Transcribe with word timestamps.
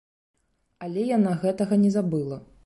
Але 0.87 1.03
яна 1.17 1.35
гэтага 1.45 1.79
не 1.85 1.93
забыла. 1.99 2.41